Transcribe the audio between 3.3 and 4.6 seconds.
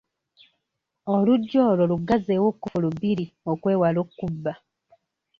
okwewala okkubba.